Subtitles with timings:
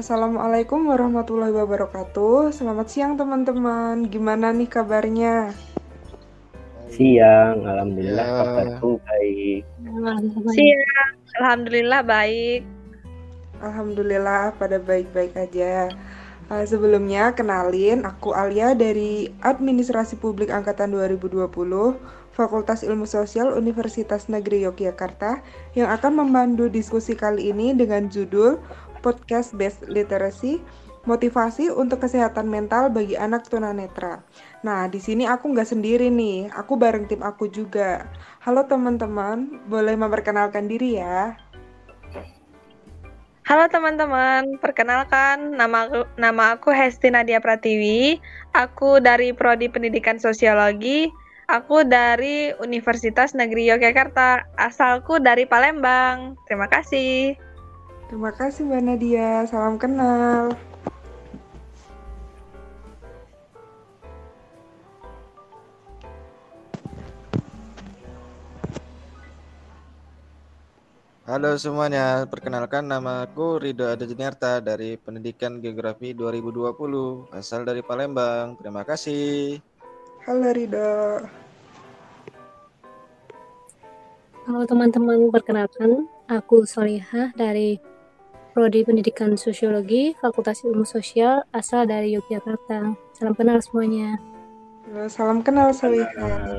[0.00, 2.56] Assalamualaikum warahmatullahi wabarakatuh.
[2.56, 4.08] Selamat siang teman-teman.
[4.08, 5.52] Gimana nih kabarnya?
[6.88, 8.36] Siang, alhamdulillah ya.
[8.40, 9.62] kabarku baik.
[10.56, 11.12] Siang,
[11.44, 12.64] alhamdulillah baik.
[13.60, 15.92] Alhamdulillah pada baik-baik aja.
[16.48, 21.44] Uh, sebelumnya kenalin aku Alia dari Administrasi Publik Angkatan 2020
[22.32, 25.44] Fakultas Ilmu Sosial Universitas Negeri Yogyakarta
[25.76, 28.56] yang akan memandu diskusi kali ini dengan judul
[29.00, 30.60] Podcast Based Literacy
[31.08, 34.20] motivasi untuk kesehatan mental bagi anak tunanetra.
[34.60, 38.04] Nah, di sini aku nggak sendiri nih, aku bareng tim aku juga.
[38.44, 41.36] Halo teman-teman, boleh memperkenalkan diri ya?
[43.48, 48.22] Halo teman-teman, perkenalkan nama aku, nama aku Hesti Nadia Pratiwi.
[48.54, 51.10] Aku dari Prodi Pendidikan Sosiologi.
[51.50, 54.46] Aku dari Universitas Negeri Yogyakarta.
[54.54, 56.38] Asalku dari Palembang.
[56.46, 57.34] Terima kasih.
[58.10, 59.46] Terima kasih Mbak Nadia.
[59.46, 60.50] Salam kenal.
[71.22, 78.58] Halo semuanya, perkenalkan nama aku Ridho Adajinarta dari Pendidikan Geografi 2020, asal dari Palembang.
[78.58, 79.62] Terima kasih.
[80.26, 81.22] Halo Ridho.
[84.50, 87.78] Halo teman-teman, perkenalkan aku Solihah dari
[88.50, 92.98] Prodi Pendidikan Sosiologi, Fakultas Ilmu Sosial, asal dari Yogyakarta.
[93.14, 94.18] Salam kenal semuanya.
[94.90, 96.58] Halo, salam kenal Solihah.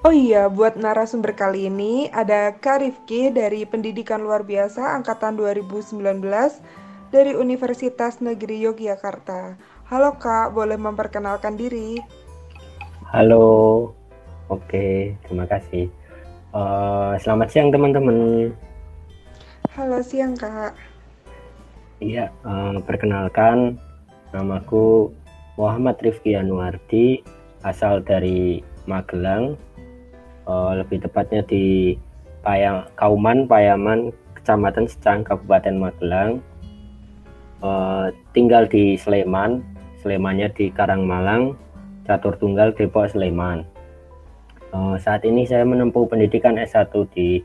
[0.00, 6.00] Oh iya, buat narasumber kali ini ada Kak Rifki dari Pendidikan Luar Biasa Angkatan 2019
[7.12, 9.60] dari Universitas Negeri Yogyakarta.
[9.92, 12.00] Halo Kak, boleh memperkenalkan diri?
[13.12, 13.92] Halo,
[14.48, 15.92] oke, terima kasih.
[16.56, 18.50] Uh, selamat siang teman-teman.
[19.72, 20.76] Halo siang Kak.
[22.04, 23.80] Iya, uh, perkenalkan
[24.36, 25.08] namaku
[25.56, 27.24] Muhammad Rifki Anuardi,
[27.64, 29.56] asal dari Magelang,
[30.44, 31.96] uh, lebih tepatnya di
[32.44, 36.44] Payang, Kauman, Payaman, Kecamatan Secang, Kabupaten Magelang.
[37.64, 39.64] Uh, tinggal di Sleman,
[40.04, 41.56] Slemannya di Karangmalang,
[42.04, 43.64] Catur Tunggal, Depok, Sleman.
[44.68, 47.40] Uh, saat ini saya menempuh pendidikan S1 di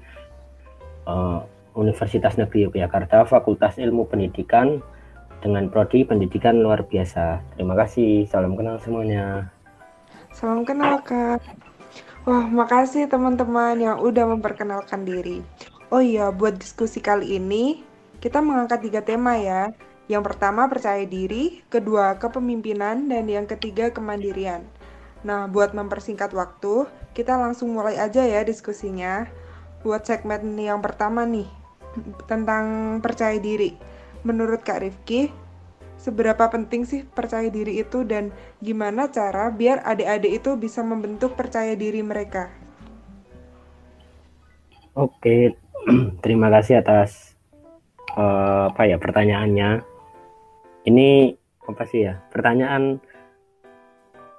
[1.77, 4.81] Universitas Negeri Yogyakarta, Fakultas Ilmu Pendidikan
[5.39, 7.45] dengan prodi pendidikan luar biasa.
[7.53, 9.53] Terima kasih, salam kenal semuanya.
[10.33, 11.39] Salam kenal, Kak.
[12.27, 15.45] Wah, makasih teman-teman yang udah memperkenalkan diri.
[15.87, 17.85] Oh iya, buat diskusi kali ini,
[18.19, 19.71] kita mengangkat tiga tema ya.
[20.11, 24.67] Yang pertama percaya diri, kedua kepemimpinan, dan yang ketiga kemandirian.
[25.23, 29.27] Nah, buat mempersingkat waktu, kita langsung mulai aja ya diskusinya.
[29.83, 31.47] Buat segmen yang pertama nih,
[32.25, 33.73] tentang percaya diri.
[34.25, 35.29] Menurut Kak Rifki,
[35.97, 38.29] seberapa penting sih percaya diri itu dan
[38.61, 42.49] gimana cara biar adik-adik itu bisa membentuk percaya diri mereka?
[44.97, 45.53] Oke,
[46.25, 47.37] terima kasih atas
[48.17, 49.85] uh, apa ya pertanyaannya.
[50.87, 51.37] Ini
[51.67, 52.17] apa sih ya?
[52.33, 52.97] Pertanyaan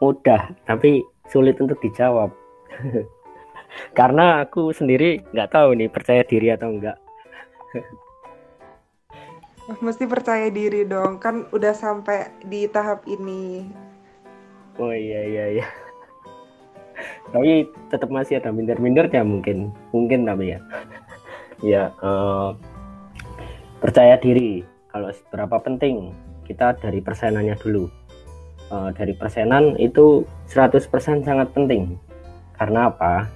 [0.02, 2.34] mudah tapi sulit untuk dijawab.
[3.98, 6.98] Karena aku sendiri nggak tahu nih percaya diri atau enggak.
[9.84, 13.68] Mesti percaya diri dong, kan udah sampai di tahap ini.
[14.80, 15.66] Oh iya iya iya.
[17.28, 20.60] tapi tetap masih ada minder-mindernya mungkin, mungkin tapi ya.
[21.76, 22.56] ya uh,
[23.82, 24.64] percaya diri.
[24.88, 26.16] Kalau seberapa penting
[26.48, 27.84] kita dari persenannya dulu.
[28.68, 30.80] Uh, dari persenan itu 100%
[31.24, 31.96] sangat penting.
[32.56, 33.28] Karena apa?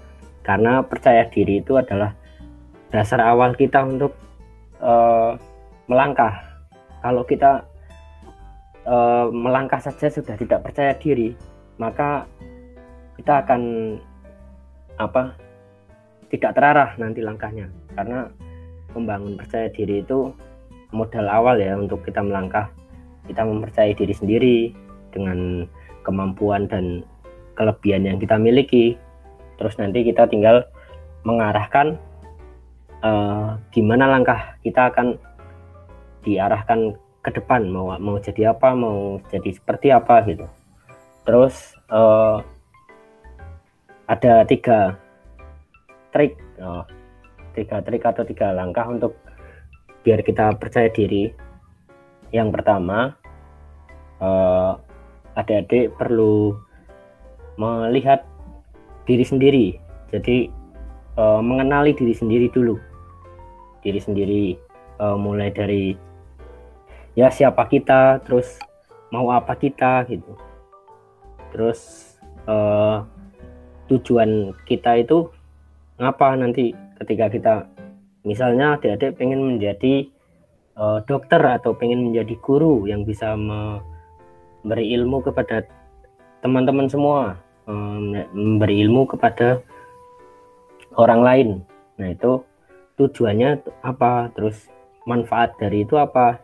[0.44, 2.16] Karena percaya diri itu adalah
[2.92, 4.12] dasar awal kita untuk
[4.78, 5.34] uh,
[5.90, 6.44] melangkah.
[7.02, 7.66] Kalau kita
[8.86, 8.96] e,
[9.30, 11.34] melangkah saja sudah tidak percaya diri,
[11.78, 12.26] maka
[13.18, 13.62] kita akan
[15.02, 15.34] apa?
[16.30, 17.68] Tidak terarah nanti langkahnya.
[17.92, 18.30] Karena
[18.94, 20.32] membangun percaya diri itu
[20.94, 22.70] modal awal ya untuk kita melangkah.
[23.26, 24.56] Kita mempercayai diri sendiri
[25.12, 25.66] dengan
[26.06, 27.02] kemampuan dan
[27.54, 28.96] kelebihan yang kita miliki.
[29.60, 30.64] Terus nanti kita tinggal
[31.22, 32.00] mengarahkan
[33.02, 35.18] uh, gimana langkah kita akan
[36.22, 37.66] diarahkan ke depan?
[37.68, 38.72] Mau mau jadi apa?
[38.72, 40.46] Mau jadi seperti apa gitu?
[41.26, 42.40] Terus uh,
[44.06, 44.96] ada tiga
[46.14, 46.38] trik.
[46.62, 46.86] Oh,
[47.52, 49.18] tiga trik atau tiga langkah untuk
[50.06, 51.30] biar kita percaya diri.
[52.32, 53.12] Yang pertama
[54.22, 54.72] uh,
[55.36, 56.56] adik-adik perlu
[57.60, 58.24] melihat
[59.04, 59.66] diri sendiri.
[60.08, 60.48] Jadi
[61.18, 62.91] uh, mengenali diri sendiri dulu
[63.82, 64.44] diri sendiri
[65.02, 65.98] uh, mulai dari
[67.18, 68.56] ya siapa kita terus
[69.12, 70.32] mau apa kita gitu.
[71.52, 72.12] Terus
[72.48, 73.04] uh,
[73.92, 75.28] tujuan kita itu
[76.00, 77.54] ngapa nanti ketika kita
[78.24, 80.08] misalnya adik-adik pengen menjadi
[80.78, 85.66] uh, dokter atau pengen menjadi guru yang bisa memberi ilmu kepada
[86.40, 87.36] teman-teman semua
[87.68, 89.60] um, memberi ilmu kepada
[90.96, 91.48] orang lain.
[92.00, 92.42] Nah itu
[92.96, 94.68] tujuannya apa terus
[95.08, 96.38] manfaat dari itu apa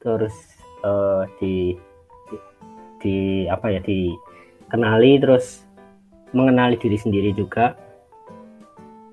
[0.00, 0.32] terus
[0.82, 1.76] uh, di,
[3.00, 5.68] di apa ya dikenali terus
[6.32, 7.74] mengenali diri sendiri juga.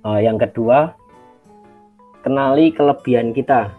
[0.05, 0.95] Uh, yang kedua
[2.23, 3.73] kenali kelebihan kita.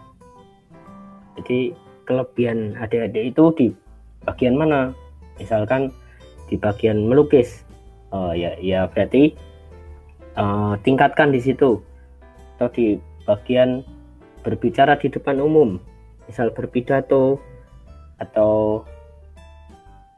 [1.39, 1.73] Jadi
[2.05, 3.67] kelebihan adik-adik itu di
[4.27, 4.93] bagian mana?
[5.39, 5.89] Misalkan
[6.51, 7.65] di bagian melukis.
[8.09, 9.37] Uh, ya ya berarti
[10.33, 11.77] uh, tingkatkan di situ
[12.59, 13.87] atau di bagian
[14.43, 15.79] berbicara di depan umum.
[16.27, 17.39] Misal berpidato
[18.19, 18.83] atau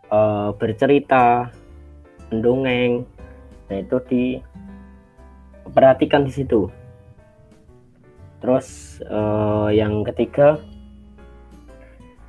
[0.10, 1.54] uh, bercerita
[2.34, 3.06] mendongeng.
[3.70, 6.66] Nah itu diperhatikan di situ.
[8.42, 10.58] Terus uh, yang ketiga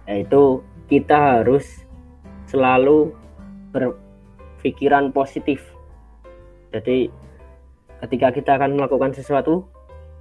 [0.04, 0.60] yaitu
[0.92, 1.88] kita harus
[2.52, 3.16] selalu
[3.72, 5.64] berpikiran positif.
[6.68, 7.08] Jadi
[8.04, 9.71] ketika kita akan melakukan sesuatu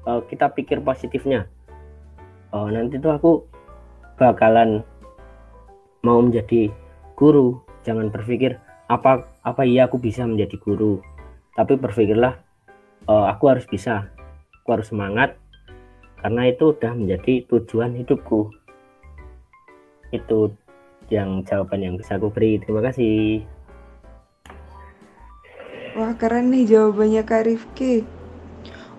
[0.06, 1.50] uh, kita pikir positifnya.
[2.52, 3.32] Oh nanti tuh aku
[4.20, 4.84] bakalan
[6.04, 6.70] mau menjadi
[7.16, 7.62] guru.
[7.82, 8.62] Jangan berpikir
[8.92, 11.02] apa apa iya aku bisa menjadi guru?
[11.58, 12.38] Tapi berpikirlah
[13.10, 14.10] uh, aku harus bisa.
[14.62, 15.42] Aku harus semangat
[16.22, 18.54] karena itu udah menjadi tujuan hidupku.
[20.14, 20.54] Itu
[21.10, 22.62] yang jawaban yang bisa aku beri.
[22.62, 23.42] Terima kasih.
[25.92, 28.21] Wah keren nih jawabannya Kak Rifki.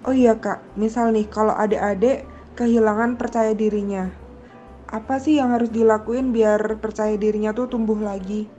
[0.02, 2.26] Oh iya Kak, misal nih kalau adik-adik
[2.58, 4.10] kehilangan percaya dirinya,
[4.90, 8.50] apa sih yang harus dilakuin biar percaya dirinya tuh tumbuh lagi?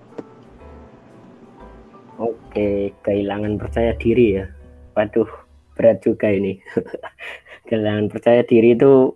[2.16, 4.48] Oke, kehilangan percaya diri ya.
[4.95, 5.28] Waduh,
[5.75, 6.63] berat juga ini.
[7.68, 9.12] kehilangan percaya diri itu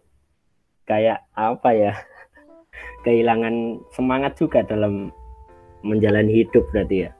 [0.83, 1.93] kayak apa ya?
[3.07, 5.15] Kehilangan semangat juga dalam
[5.79, 7.11] menjalani hidup berarti ya.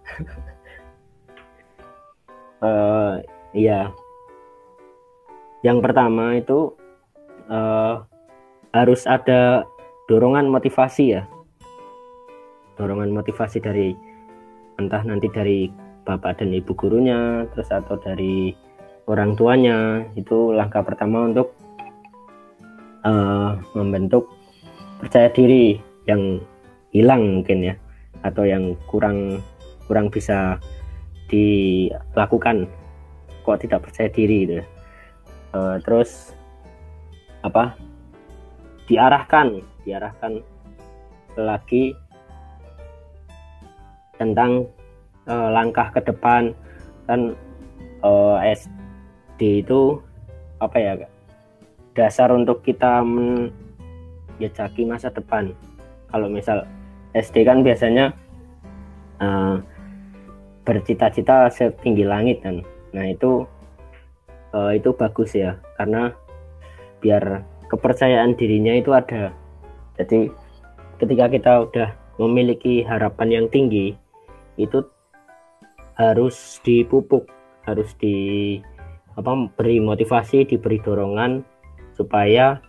[2.60, 3.24] uh,
[3.56, 3.88] ya
[5.68, 6.72] yang pertama itu
[7.52, 8.00] uh,
[8.72, 9.68] harus ada
[10.08, 11.28] dorongan motivasi ya.
[12.80, 13.92] Dorongan motivasi dari
[14.80, 15.68] entah nanti dari
[16.08, 18.56] bapak dan ibu gurunya terus atau dari
[19.12, 20.08] orang tuanya.
[20.16, 21.52] Itu langkah pertama untuk
[23.04, 24.32] uh, membentuk
[25.04, 25.76] percaya diri
[26.08, 26.40] yang
[26.96, 27.76] hilang mungkin ya
[28.24, 29.44] atau yang kurang
[29.92, 30.64] kurang bisa
[31.28, 32.72] dilakukan.
[33.44, 34.77] Kok tidak percaya diri gitu
[35.54, 36.34] uh, terus
[37.44, 37.76] apa?
[38.88, 40.44] Diarahkan diarahkan
[41.40, 41.96] lagi
[44.20, 44.68] tentang
[45.30, 46.52] uh, langkah ke depan.
[47.08, 47.36] Kan
[48.04, 50.02] uh, SD itu
[50.58, 50.94] apa ya
[51.94, 55.56] dasar untuk kita menjajaki masa depan.
[56.12, 56.68] Kalau misal
[57.16, 58.12] SD kan biasanya
[59.24, 59.58] uh,
[60.68, 62.60] bercita-cita setinggi langit kan.
[62.92, 63.48] Nah itu
[64.58, 66.18] uh, itu bagus ya karena
[66.98, 69.30] biar kepercayaan dirinya itu ada.
[70.02, 70.34] Jadi
[70.98, 73.94] ketika kita udah memiliki harapan yang tinggi
[74.58, 74.82] itu
[75.94, 77.30] harus dipupuk
[77.70, 78.58] harus di
[79.18, 81.42] apa beri motivasi diberi dorongan
[81.94, 82.62] supaya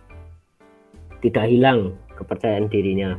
[1.21, 3.17] tidak hilang kepercayaan dirinya.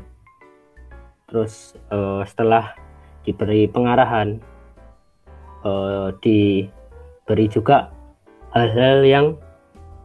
[1.31, 2.75] Terus uh, setelah
[3.23, 4.43] diberi pengarahan
[5.63, 8.00] uh, diberi juga
[8.55, 9.27] hal-hal yang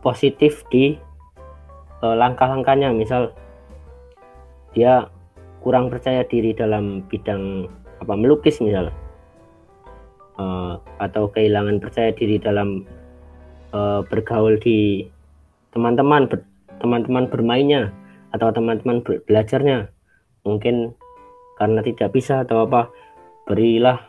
[0.05, 0.97] positif di
[2.05, 2.93] uh, langkah-langkahnya.
[2.93, 3.33] Misal
[4.77, 5.09] dia
[5.65, 7.65] kurang percaya diri dalam bidang
[8.01, 8.93] apa melukis misal.
[10.35, 12.83] Uh, atau kehilangan percaya diri dalam
[13.71, 15.07] uh, bergaul di
[15.71, 16.43] teman-teman ber,
[16.83, 17.95] teman-teman bermainnya
[18.35, 19.87] atau teman-teman belajarnya.
[20.43, 20.91] Mungkin
[21.55, 22.91] karena tidak bisa atau apa
[23.47, 24.03] berilah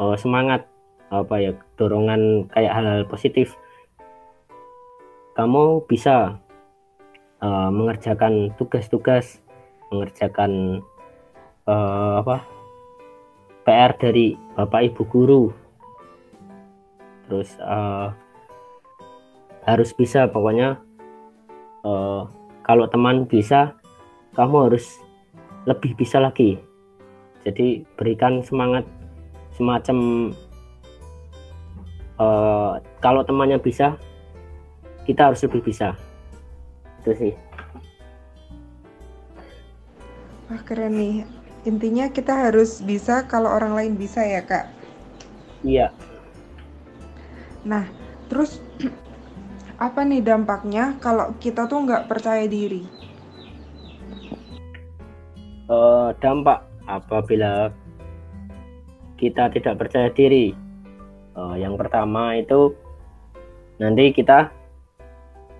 [0.00, 0.64] uh, semangat
[1.08, 3.56] apa ya dorongan kayak hal-hal positif
[5.38, 6.34] kamu bisa
[7.38, 9.38] uh, mengerjakan tugas-tugas
[9.94, 10.82] mengerjakan
[11.70, 12.42] uh, apa
[13.62, 15.44] PR dari bapak ibu guru.
[17.30, 18.10] Terus uh,
[19.62, 20.82] harus bisa pokoknya
[21.86, 22.26] uh,
[22.66, 23.78] kalau teman bisa
[24.34, 24.98] kamu harus
[25.70, 26.58] lebih bisa lagi.
[27.46, 28.82] Jadi berikan semangat
[29.54, 30.32] semacam
[32.18, 33.94] uh, kalau temannya bisa
[35.08, 35.96] kita harus lebih bisa
[37.02, 37.34] itu sih
[40.48, 41.16] Wah, keren nih.
[41.68, 44.64] Intinya kita harus bisa kalau orang lain bisa ya, Kak.
[45.66, 45.90] Iya,
[47.68, 47.84] Nah,
[48.32, 48.64] terus
[49.86, 52.88] apa nih dampaknya kalau kita tuh nggak percaya diri?
[55.68, 57.68] eh, dampak apabila
[59.20, 60.56] kita tidak percaya diri.
[61.36, 62.72] Eh, yang pertama itu
[63.78, 64.50] nanti kita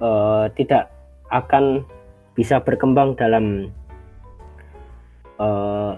[0.02, 0.90] eh, tidak
[1.28, 1.84] akan
[2.38, 3.68] bisa berkembang dalam
[5.38, 5.92] eh,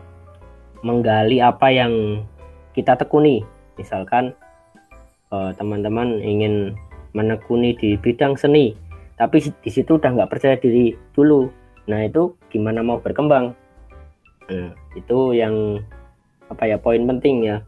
[0.80, 2.25] menggali apa yang
[2.73, 3.45] kita tekuni.
[3.76, 4.33] Misalkan
[5.33, 6.76] eh, teman-teman ingin
[7.12, 8.73] menekuni di bidang seni,
[9.19, 11.50] tapi di situ udah nggak percaya diri dulu.
[11.90, 13.52] Nah itu gimana mau berkembang?
[14.50, 15.78] Nah, itu yang
[16.50, 17.62] apa ya poin penting ya.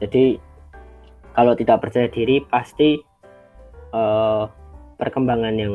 [0.00, 0.40] Jadi
[1.32, 3.00] kalau tidak percaya diri pasti
[3.92, 4.44] eh,
[4.96, 5.74] perkembangan yang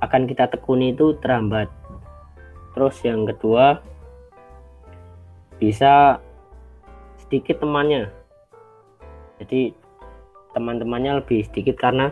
[0.00, 1.68] akan kita tekuni itu terhambat.
[2.72, 3.84] Terus yang kedua
[5.60, 6.18] bisa
[7.20, 8.08] sedikit temannya.
[9.40, 9.76] Jadi
[10.56, 12.10] teman-temannya lebih sedikit karena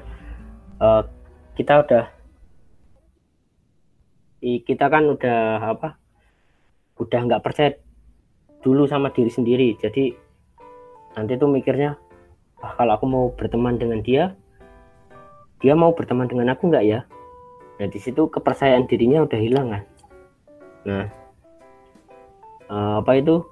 [0.78, 1.02] eh,
[1.58, 2.04] kita udah
[4.38, 5.40] kita kan udah
[5.74, 5.98] apa
[7.02, 7.74] udah nggak percaya
[8.62, 10.14] dulu sama diri sendiri jadi
[11.18, 11.98] nanti tuh mikirnya
[12.62, 14.38] ah, kalau aku mau berteman dengan dia
[15.58, 17.00] dia mau berteman dengan aku nggak ya?
[17.78, 19.82] Nah di situ kepercayaan dirinya udah hilang kan?
[20.86, 21.04] Nah
[22.70, 23.42] eh, apa itu?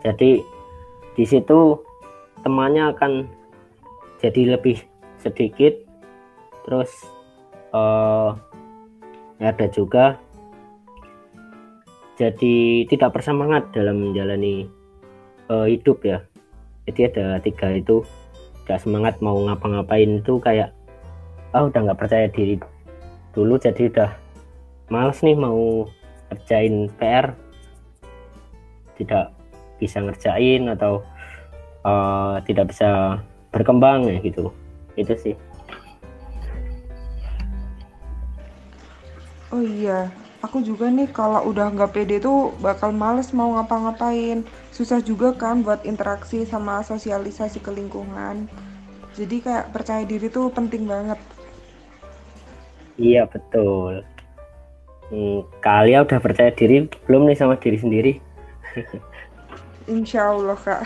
[0.00, 0.40] Jadi
[1.16, 1.80] di situ
[2.40, 3.12] temannya akan
[4.20, 4.80] jadi lebih
[5.20, 5.76] sedikit.
[6.64, 6.90] Terus
[7.72, 8.30] eh
[9.40, 10.20] ada juga
[12.20, 14.68] jadi tidak bersemangat dalam menjalani
[15.48, 16.20] eh, hidup ya.
[16.84, 18.04] Jadi ada tiga itu
[18.68, 20.70] gak semangat mau ngapa-ngapain itu kayak
[21.50, 22.58] ah udah nggak percaya diri
[23.34, 24.10] dulu jadi udah
[24.90, 25.86] males nih mau
[26.30, 27.34] kerjain PR
[28.98, 29.34] tidak
[29.82, 31.02] bisa ngerjain atau
[31.86, 33.18] eh, tidak bisa
[33.50, 34.54] berkembang ya gitu
[34.94, 35.34] itu sih
[39.50, 40.14] Oh iya,
[40.46, 44.46] aku juga nih kalau udah nggak pede tuh bakal males mau ngapa-ngapain.
[44.70, 48.46] Susah juga kan buat interaksi sama sosialisasi ke lingkungan.
[49.18, 51.18] Jadi kayak percaya diri tuh penting banget.
[53.00, 54.04] Iya betul.
[55.10, 58.12] Hmm, kalian udah percaya diri belum nih sama diri sendiri?
[59.90, 60.84] Insya Allah kak.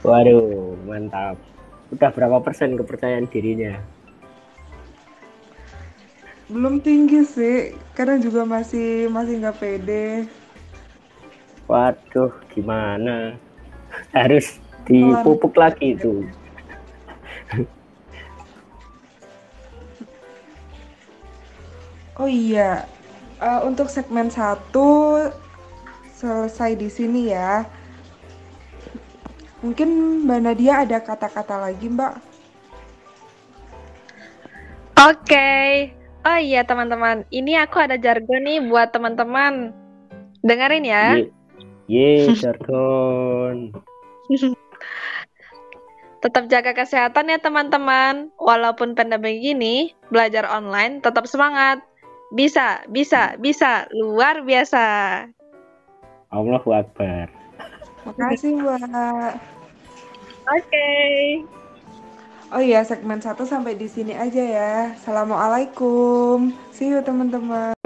[0.00, 1.36] waduh mantap.
[1.92, 3.76] Udah berapa persen kepercayaan dirinya?
[6.50, 10.26] Belum tinggi sih, karena juga masih masih nggak pede.
[11.70, 13.38] waduh gimana?
[14.16, 14.58] Harus
[14.88, 16.26] dipupuk lagi itu
[22.18, 22.88] Oh iya,
[23.38, 25.18] eh, untuk segmen satu
[26.16, 27.64] selesai di sini ya.
[29.60, 32.14] Mungkin Mbak Nadia ada kata-kata lagi Mbak?
[35.00, 35.52] Oke.
[36.20, 39.72] Oh iya teman-teman, ini aku ada jargon nih buat teman-teman.
[40.44, 41.16] Dengerin ya.
[41.16, 41.28] ye
[41.88, 43.72] ye jargon
[46.20, 48.28] Tetap jaga kesehatan ya teman-teman.
[48.36, 51.80] Walaupun pandemi gini, belajar online tetap semangat.
[52.30, 53.90] Bisa, bisa, bisa.
[53.90, 55.26] Luar biasa.
[56.30, 57.26] Allahu Akbar
[58.06, 59.34] Makasih Mbak.
[60.48, 60.90] Oke.
[62.50, 64.74] Oh iya, segmen satu sampai di sini aja ya.
[64.98, 66.50] Assalamualaikum.
[66.74, 67.79] See you teman-teman.